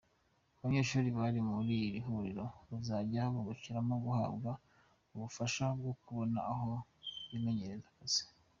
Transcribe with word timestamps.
Abanyeshuri 0.57 1.07
bari 1.17 1.39
muri 1.51 1.73
iri 1.87 1.99
huriro 2.05 2.45
bazajya 2.69 3.21
bungukiramo 3.33 3.95
guhabwa 4.05 4.51
ubufasha 5.13 5.63
bwo 5.79 5.91
kubona 6.03 6.39
aho 6.53 6.71
bimenyerereza 7.29 7.87
akazi. 7.93 8.23